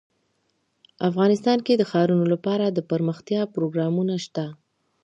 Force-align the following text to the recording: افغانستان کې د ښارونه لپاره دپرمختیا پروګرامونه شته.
افغانستان 1.09 1.57
کې 1.65 1.73
د 1.77 1.83
ښارونه 1.91 2.25
لپاره 2.33 2.65
دپرمختیا 2.77 3.41
پروګرامونه 3.55 4.13
شته. 4.25 4.45